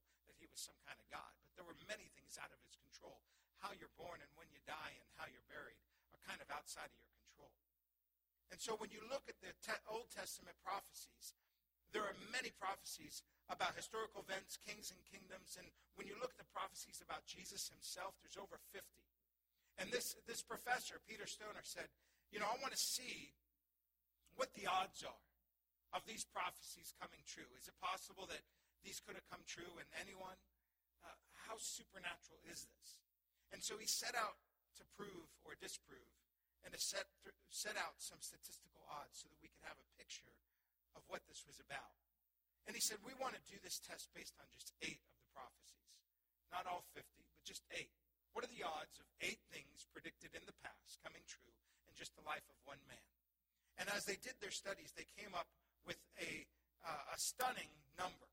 [0.58, 1.30] was some kind of God.
[1.46, 3.22] But there were many things out of his control.
[3.62, 5.78] How you're born and when you die and how you're buried
[6.10, 7.54] are kind of outside of your control.
[8.50, 11.38] And so when you look at the te- Old Testament prophecies,
[11.94, 13.22] there are many prophecies
[13.54, 15.62] about historical events, kings and kingdoms.
[15.62, 18.82] And when you look at the prophecies about Jesus himself, there's over 50.
[19.78, 21.86] And this, this professor, Peter Stoner, said,
[22.34, 23.38] you know, I want to see
[24.34, 25.26] what the odds are
[25.94, 27.48] of these prophecies coming true.
[27.62, 28.42] Is it possible that
[28.84, 30.36] these could have come true in anyone?
[31.48, 33.00] How supernatural is this?
[33.56, 34.36] And so he set out
[34.78, 36.14] to prove or disprove
[36.68, 39.88] and to set, th- set out some statistical odds so that we could have a
[39.96, 40.36] picture
[40.94, 41.96] of what this was about.
[42.68, 45.32] And he said, we want to do this test based on just eight of the
[45.32, 45.96] prophecies.
[46.52, 47.96] Not all 50, but just eight.
[48.36, 51.56] What are the odds of eight things predicted in the past coming true
[51.88, 53.08] in just the life of one man?
[53.80, 55.48] And as they did their studies, they came up
[55.88, 56.44] with a,
[56.84, 58.28] uh, a stunning number.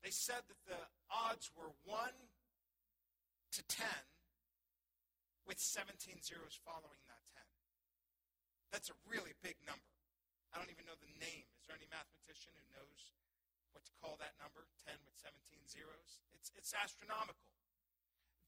[0.00, 0.80] They said that the
[1.12, 1.96] odds were 1
[3.52, 3.84] to 10,
[5.44, 7.44] with 17 zeros following that 10.
[8.72, 9.92] That's a really big number.
[10.54, 11.46] I don't even know the name.
[11.60, 13.12] Is there any mathematician who knows
[13.76, 14.66] what to call that number?
[14.86, 15.36] 10 with 17
[15.68, 16.22] zeros?
[16.34, 17.50] It's, it's astronomical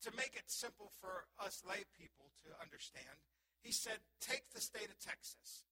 [0.02, 3.22] to make it simple for us lay people to understand,
[3.62, 5.62] he said, take the state of Texas.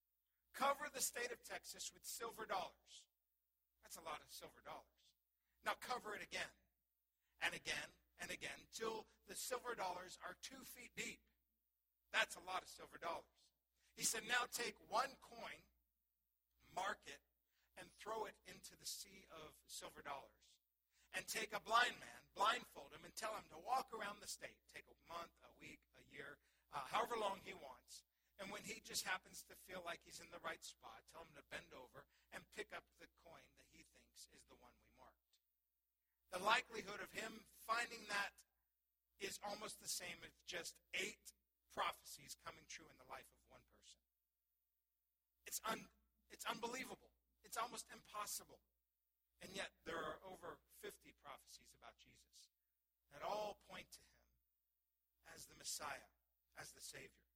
[0.55, 3.07] Cover the state of Texas with silver dollars.
[3.83, 5.00] That's a lot of silver dollars.
[5.65, 6.55] Now cover it again
[7.45, 11.21] and again and again till the silver dollars are two feet deep.
[12.13, 13.31] That's a lot of silver dollars.
[13.95, 15.61] He said, now take one coin,
[16.73, 17.21] mark it,
[17.79, 20.41] and throw it into the sea of silver dollars
[21.15, 24.59] and take a blind man, blindfold him, and tell him to walk around the state.
[24.71, 26.39] Take a month, a week, a year,
[26.71, 28.07] uh, however long he wants.
[28.39, 31.35] And when he just happens to feel like he's in the right spot, tell him
[31.37, 34.89] to bend over and pick up the coin that he thinks is the one we
[34.97, 35.00] marked.
[36.31, 38.35] The likelihood of him finding that
[39.19, 41.35] is almost the same as just eight
[41.75, 44.01] prophecies coming true in the life of one person.
[45.45, 45.91] It's, un,
[46.31, 47.11] it's unbelievable.
[47.43, 48.63] It's almost impossible.
[49.43, 52.55] And yet there are over 50 prophecies about Jesus
[53.11, 54.23] that all point to him
[55.35, 56.11] as the Messiah,
[56.61, 57.27] as the Savior.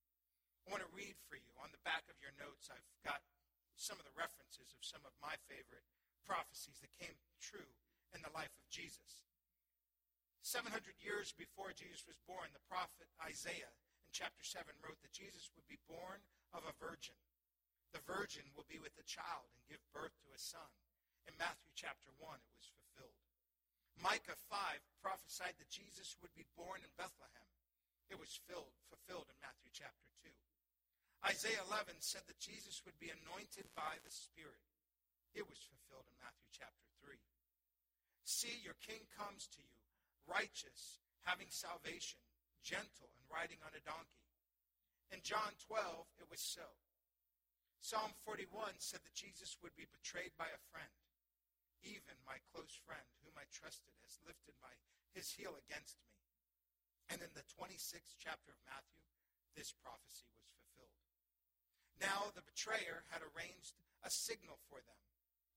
[0.64, 1.50] I want to read for you.
[1.60, 3.20] On the back of your notes, I've got
[3.76, 5.84] some of the references of some of my favorite
[6.24, 7.68] prophecies that came true
[8.14, 9.26] in the life of Jesus.
[10.46, 10.70] 700
[11.02, 13.74] years before Jesus was born, the prophet Isaiah
[14.06, 16.22] in chapter 7 wrote that Jesus would be born
[16.54, 17.18] of a virgin.
[17.90, 20.70] The virgin will be with a child and give birth to a son.
[21.26, 23.20] In Matthew chapter 1, it was fulfilled.
[24.02, 27.50] Micah 5 prophesied that Jesus would be born in Bethlehem.
[28.12, 30.28] It was filled, fulfilled in Matthew chapter 2.
[31.24, 34.60] Isaiah 11 said that Jesus would be anointed by the Spirit.
[35.32, 37.16] It was fulfilled in Matthew chapter 3.
[38.24, 39.80] See, your king comes to you,
[40.24, 42.20] righteous, having salvation,
[42.64, 44.24] gentle, and riding on a donkey.
[45.12, 46.64] In John 12, it was so.
[47.84, 50.88] Psalm 41 said that Jesus would be betrayed by a friend.
[51.84, 54.72] Even my close friend, whom I trusted, has lifted my,
[55.12, 56.08] his heel against me.
[57.12, 59.04] And in the 26th chapter of Matthew,
[59.52, 60.96] this prophecy was fulfilled.
[62.00, 65.00] Now the betrayer had arranged a signal for them.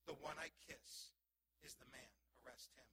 [0.03, 1.15] The one I kiss
[1.63, 2.16] is the man.
[2.48, 2.88] Arrest him.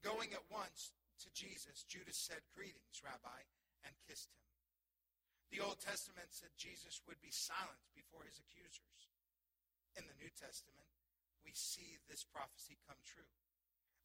[0.00, 3.44] Going at once to Jesus, Judas said, Greetings, Rabbi,
[3.84, 4.48] and kissed him.
[5.52, 9.12] The Old Testament said Jesus would be silent before his accusers.
[10.00, 10.88] In the New Testament,
[11.44, 13.28] we see this prophecy come true.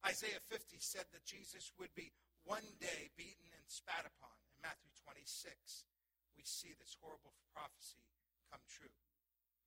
[0.04, 2.12] Isaiah 50 said that Jesus would be
[2.44, 4.36] one day beaten and spat upon.
[4.52, 5.88] In Matthew 26,
[6.36, 8.04] we see this horrible prophecy
[8.52, 8.92] come true.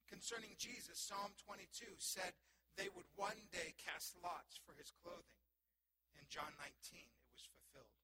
[0.05, 2.37] Concerning Jesus, Psalm 22 said
[2.79, 5.41] they would one day cast lots for his clothing.
[6.15, 6.69] In John 19,
[7.01, 7.97] it was fulfilled.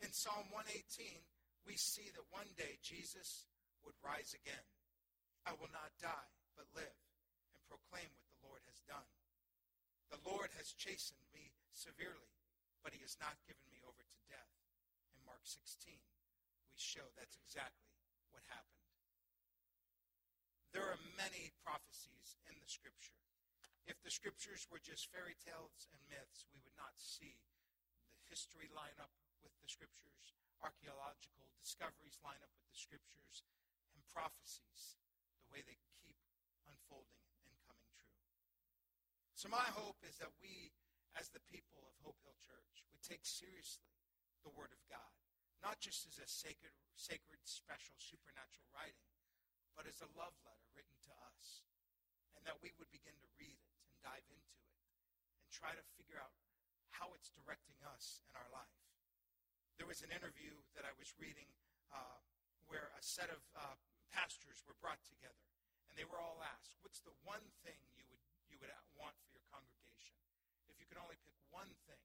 [0.00, 1.22] In Psalm 118,
[1.68, 3.46] we see that one day Jesus
[3.84, 4.66] would rise again.
[5.46, 6.98] I will not die, but live
[7.54, 9.08] and proclaim what the Lord has done.
[10.10, 12.36] The Lord has chastened me severely,
[12.84, 14.52] but he has not given me over to death.
[15.16, 17.90] In Mark 16, we show that's exactly
[18.30, 18.82] what happened.
[20.72, 23.18] There are many prophecies in the scripture.
[23.86, 27.34] If the scriptures were just fairy tales and myths, we would not see
[28.14, 29.10] the history line up
[29.42, 33.42] with the scriptures, archaeological discoveries line up with the scriptures,
[33.94, 35.02] and prophecies,
[35.42, 36.18] the way they keep
[36.70, 38.14] unfolding and coming true.
[39.34, 40.70] So my hope is that we,
[41.18, 43.98] as the people of Hope Hill Church, would take seriously
[44.46, 45.12] the Word of God,
[45.58, 49.10] not just as a sacred, sacred, special, supernatural writing,
[49.74, 51.66] but as a love letter written to us.
[52.38, 53.71] And that we would begin to read it
[54.02, 54.74] dive into it
[55.40, 56.34] and try to figure out
[56.90, 58.78] how it's directing us in our life.
[59.78, 61.48] There was an interview that I was reading
[61.90, 62.20] uh,
[62.70, 63.74] where a set of uh,
[64.14, 65.46] pastors were brought together,
[65.88, 69.34] and they were all asked, "What's the one thing you would you would want for
[69.34, 70.14] your congregation?
[70.68, 72.02] If you could only pick one thing,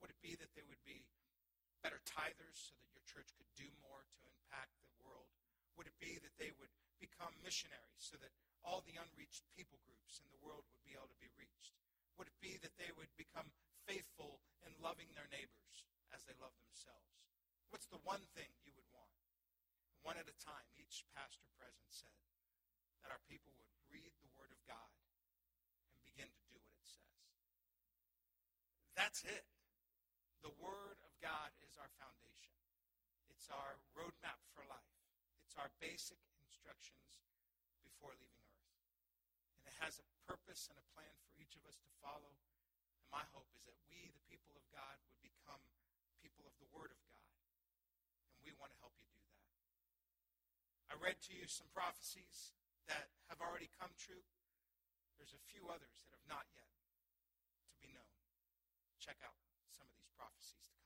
[0.00, 1.06] would it be that they would be
[1.84, 5.39] better tithers so that your church could do more to impact the world?
[5.80, 6.68] Would it be that they would
[7.00, 11.08] become missionaries so that all the unreached people groups in the world would be able
[11.08, 11.72] to be reached?
[12.20, 13.48] Would it be that they would become
[13.88, 17.16] faithful in loving their neighbors as they love themselves?
[17.72, 19.08] What's the one thing you would want?
[20.02, 22.16] one at a time, each pastor present said
[23.04, 24.92] that our people would read the Word of God
[25.92, 27.20] and begin to do what it says.
[28.96, 29.44] That's it.
[30.40, 32.56] The Word of God is our foundation.
[33.28, 34.99] It's our roadmap for life.
[35.50, 37.26] It's our basic instructions
[37.82, 38.70] before leaving earth.
[39.58, 42.30] And it has a purpose and a plan for each of us to follow.
[43.02, 45.58] And my hope is that we, the people of God, would become
[46.22, 47.26] people of the Word of God.
[48.38, 49.42] And we want to help you do that.
[50.86, 52.54] I read to you some prophecies
[52.86, 54.22] that have already come true.
[55.18, 56.70] There's a few others that have not yet
[57.74, 58.14] to be known.
[59.02, 59.34] Check out
[59.74, 60.79] some of these prophecies to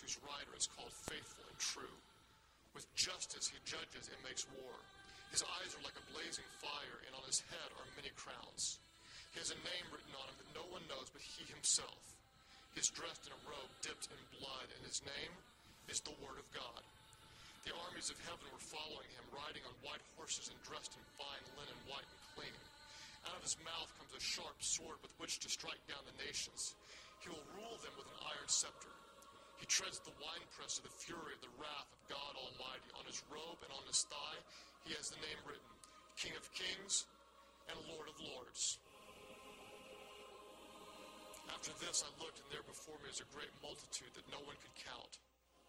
[0.00, 1.98] whose rider is called Faithful and True.
[2.74, 4.74] With justice he judges and makes war.
[5.30, 8.78] His eyes are like a blazing fire, and on his head are many crowns.
[9.34, 12.02] He has a name written on him that no one knows but he himself.
[12.74, 15.34] He is dressed in a robe dipped in blood, and his name
[15.90, 16.82] is the Word of God.
[17.66, 21.46] The armies of heaven were following him, riding on white horses and dressed in fine
[21.58, 22.56] linen, white and clean.
[23.26, 26.76] Out of his mouth comes a sharp sword with which to strike down the nations.
[27.24, 28.92] He will rule them with an iron scepter.
[29.64, 32.84] He treads the winepress of the fury of the wrath of God Almighty.
[33.00, 34.36] On his robe and on his thigh,
[34.84, 35.72] he has the name written
[36.20, 37.08] King of Kings
[37.72, 38.76] and Lord of Lords.
[41.48, 44.52] After this, I looked, and there before me was a great multitude that no one
[44.60, 45.16] could count,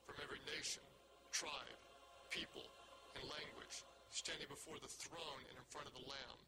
[0.04, 0.84] from every nation,
[1.32, 1.80] tribe,
[2.28, 2.68] people,
[3.16, 6.40] and language, standing before the throne and in front of the Lamb.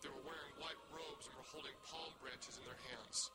[0.00, 3.28] They were wearing white robes and were holding palm branches in their hands.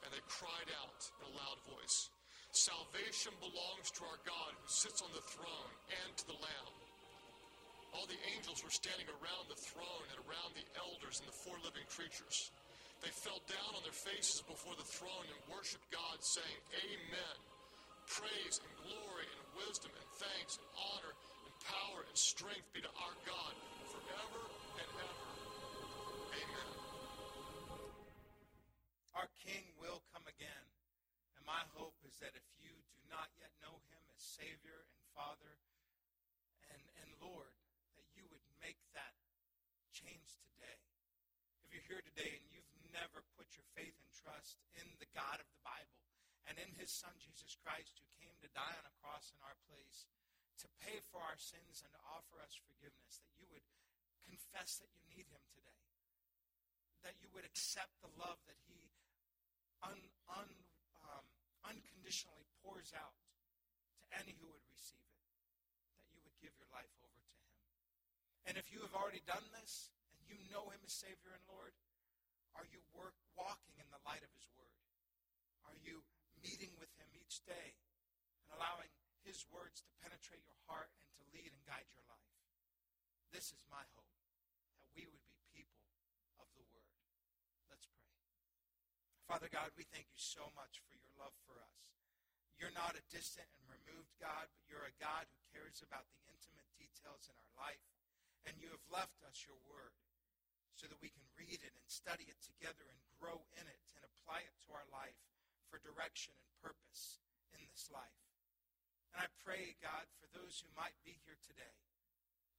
[0.00, 2.08] And they cried out in a loud voice,
[2.52, 6.72] Salvation belongs to our God who sits on the throne and to the Lamb.
[7.96, 11.56] All the angels were standing around the throne and around the elders and the four
[11.64, 12.52] living creatures.
[13.00, 17.36] They fell down on their faces before the throne and worshiped God, saying, Amen.
[18.04, 19.31] Praise and glory
[46.52, 49.56] and in his Son, Jesus Christ, who came to die on a cross in our
[49.72, 50.04] place
[50.60, 53.64] to pay for our sins and to offer us forgiveness, that you would
[54.20, 55.80] confess that you need him today.
[57.08, 58.92] That you would accept the love that he
[59.80, 59.96] un,
[60.28, 60.50] un,
[61.08, 61.24] um,
[61.72, 63.16] unconditionally pours out
[63.96, 65.24] to any who would receive it,
[65.96, 67.48] that you would give your life over to him.
[68.44, 71.72] And if you have already done this and you know him as Savior and Lord,
[72.60, 74.76] are you work, walking in the light of his word?
[75.64, 76.04] Are you
[76.42, 77.78] meeting with him each day
[78.44, 78.90] and allowing
[79.22, 82.34] his words to penetrate your heart and to lead and guide your life?
[83.30, 84.12] This is my hope,
[84.82, 85.86] that we would be people
[86.36, 86.92] of the word.
[87.72, 88.12] Let's pray.
[89.24, 91.88] Father God, we thank you so much for your love for us.
[92.60, 96.20] You're not a distant and removed God, but you're a God who cares about the
[96.28, 97.82] intimate details in our life.
[98.44, 99.96] And you have left us your word
[100.76, 104.02] so that we can read it and study it together and grow in it and
[104.04, 105.16] apply it to our life
[105.72, 107.24] for direction and purpose
[107.56, 108.20] in this life.
[109.16, 111.80] And I pray, God, for those who might be here today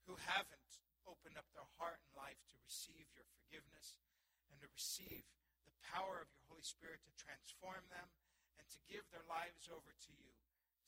[0.09, 4.01] who haven't opened up their heart and life to receive your forgiveness
[4.49, 5.21] and to receive
[5.69, 8.09] the power of your Holy Spirit to transform them
[8.57, 10.33] and to give their lives over to you,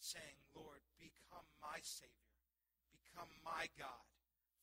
[0.01, 2.33] saying, Lord, become my Savior,
[2.89, 4.05] become my God,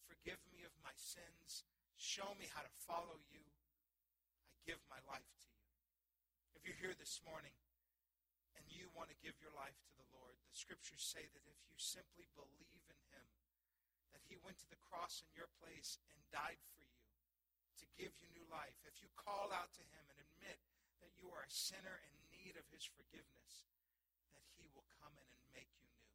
[0.05, 3.45] forgive me of my sins, show me how to follow you.
[4.51, 5.52] I give my life to you.
[6.63, 7.59] If you're here this morning
[8.55, 11.59] and you want to give your life to the Lord, the scriptures say that if
[11.67, 13.27] you simply believe in him,
[14.15, 17.03] that he went to the cross in your place and died for you
[17.83, 20.63] to give you new life, if you call out to him and admit
[21.03, 23.67] that you are a sinner in need of his forgiveness,
[24.31, 26.15] that he will come in and make you new.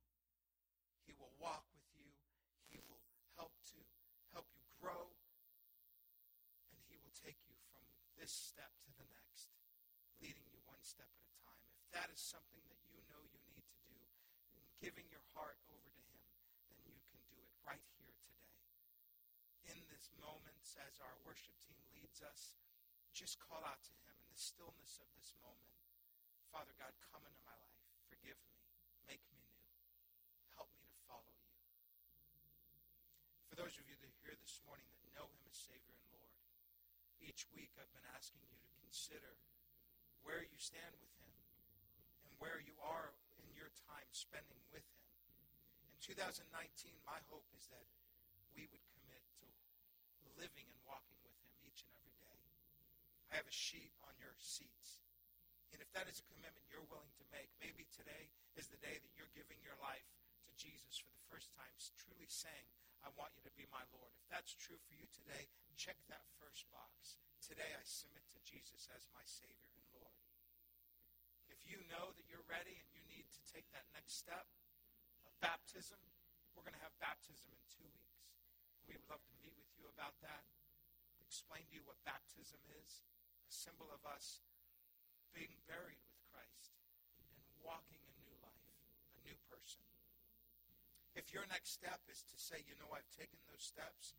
[1.03, 2.07] He will walk with you.
[2.71, 3.03] He will
[3.35, 3.79] help to
[4.31, 5.11] help you grow.
[6.71, 7.83] And he will take you from
[8.15, 9.51] this step to the next
[10.21, 11.61] leading you one step at a time.
[11.69, 13.99] If that is something that you know you need to do,
[14.55, 16.23] in giving your heart over to Him,
[16.71, 19.75] then you can do it right here today.
[19.75, 22.53] In this moment, as our worship team leads us,
[23.09, 25.73] just call out to Him in the stillness of this moment.
[26.53, 27.81] Father God, come into my life.
[28.05, 28.55] Forgive me.
[29.09, 29.65] Make me new.
[30.53, 31.49] Help me to follow you.
[33.49, 36.09] For those of you that are here this morning that know Him as Savior and
[36.13, 36.37] Lord,
[37.17, 39.33] each week I've been asking you to consider
[40.21, 41.16] where you stand with
[42.37, 45.05] where you are in your time spending with him.
[45.89, 46.45] In 2019,
[47.03, 47.85] my hope is that
[48.53, 49.45] we would commit to
[50.37, 52.39] living and walking with him each and every day.
[53.33, 55.01] I have a sheet on your seats.
[55.73, 58.97] And if that is a commitment you're willing to make, maybe today is the day
[58.97, 60.05] that you're giving your life
[60.47, 61.69] to Jesus for the first time,
[62.01, 62.65] truly saying,
[63.05, 64.09] I want you to be my Lord.
[64.17, 67.21] If that's true for you today, check that first box.
[67.37, 69.86] Today I submit to Jesus as my Savior.
[71.57, 74.45] If you know that you're ready and you need to take that next step
[75.25, 75.99] of baptism,
[76.53, 78.23] we're going to have baptism in two weeks.
[78.85, 80.45] We would love to meet with you about that,
[81.25, 83.03] explain to you what baptism is,
[83.45, 84.41] a symbol of us
[85.35, 86.73] being buried with Christ
[87.21, 88.71] and walking a new life,
[89.13, 89.83] a new person.
[91.13, 94.13] If your next step is to say, you know, I've taken those steps,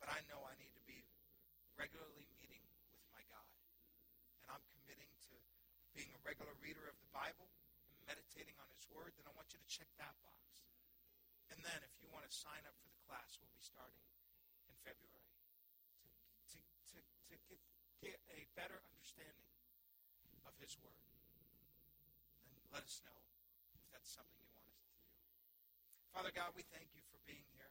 [0.00, 1.04] but I know I need to be
[1.80, 3.48] regularly meeting with my God,
[4.44, 5.23] and I'm committing to
[5.94, 7.46] being a regular reader of the Bible
[7.94, 10.42] and meditating on His Word, then I want you to check that box.
[11.54, 14.02] And then if you want to sign up for the class, we'll be starting
[14.66, 15.30] in February
[16.50, 17.62] to, to, to, to get,
[18.02, 19.50] get a better understanding
[20.44, 20.98] of His Word.
[22.50, 23.18] And let us know
[23.78, 25.06] if that's something you want us to do.
[26.10, 27.70] Father God, we thank you for being here.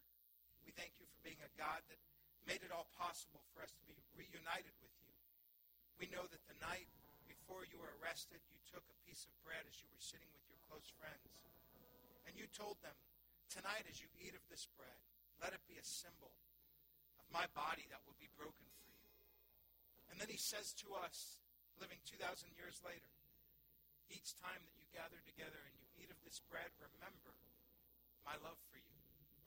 [0.64, 2.00] We thank you for being a God that
[2.48, 5.12] made it all possible for us to be reunited with you.
[6.00, 6.88] We know that the night
[7.54, 10.42] before you were arrested, you took a piece of bread as you were sitting with
[10.50, 11.38] your close friends.
[12.26, 12.98] And you told them,
[13.46, 14.98] Tonight, as you eat of this bread,
[15.38, 16.34] let it be a symbol
[17.22, 19.06] of my body that will be broken for you.
[20.10, 21.46] And then he says to us,
[21.78, 22.26] living 2,000
[22.58, 23.14] years later,
[24.10, 27.38] each time that you gather together and you eat of this bread, remember
[28.26, 28.98] my love for you.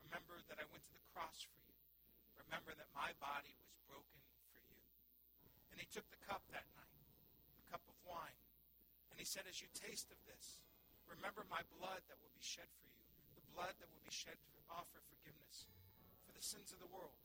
[0.07, 1.75] Remember that I went to the cross for you.
[2.39, 4.23] Remember that my body was broken
[4.55, 4.79] for you.
[5.75, 6.96] And he took the cup that night
[8.07, 8.39] wine.
[9.11, 10.63] And he said, As you taste of this,
[11.11, 13.03] remember my blood that will be shed for you,
[13.39, 15.71] the blood that will be shed to offer forgiveness
[16.27, 17.19] for the sins of the world.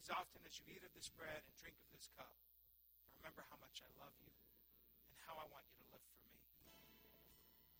[0.00, 2.32] As often as you eat of this bread and drink of this cup,
[3.20, 4.32] remember how much I love you
[5.10, 6.40] and how I want you to live for me.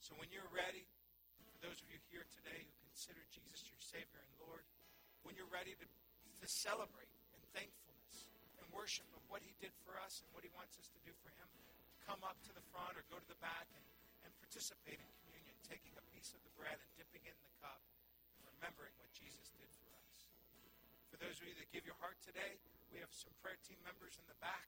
[0.02, 0.84] So when you're ready,
[1.48, 4.66] for those of you here today who consider Jesus your Savior and Lord,
[5.22, 9.96] when you're ready to, to celebrate in thankfulness and worship of what he did for
[10.02, 11.48] us and what he wants us to do for him,
[12.08, 13.84] come up to the front or go to the back and,
[14.24, 17.56] and participate in communion, taking a piece of the bread and dipping it in the
[17.60, 17.84] cup
[18.58, 20.32] remembering what Jesus did for us.
[21.14, 22.58] For those of you that give your heart today,
[22.90, 24.66] we have some prayer team members in the back.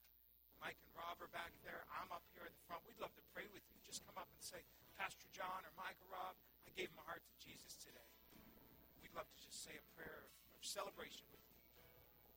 [0.63, 1.83] Mike and Rob are back there.
[1.91, 2.85] I'm up here at the front.
[2.87, 3.77] We'd love to pray with you.
[3.83, 4.61] Just come up and say,
[4.95, 8.11] Pastor John or Mike or Rob, I gave my heart to Jesus today.
[9.03, 11.57] We'd love to just say a prayer of celebration with you.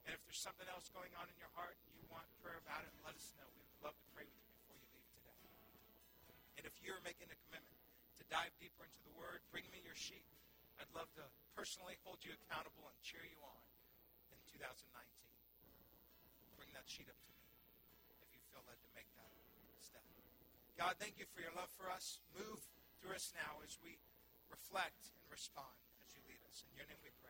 [0.09, 2.83] And if there's something else going on in your heart and you want prayer about
[2.83, 3.47] it, let us know.
[3.55, 4.44] We would love to pray with you.
[6.65, 7.77] And if you're making a commitment
[8.17, 10.25] to dive deeper into the Word, bring me your sheet.
[10.81, 13.63] I'd love to personally hold you accountable and cheer you on
[14.33, 14.81] in 2019.
[16.57, 17.45] Bring that sheet up to me
[18.25, 19.29] if you feel led to make that
[19.85, 20.01] step.
[20.81, 22.17] God, thank you for your love for us.
[22.33, 22.65] Move
[22.97, 24.01] through us now as we
[24.49, 26.65] reflect and respond as you lead us.
[26.65, 27.24] In your name we pray.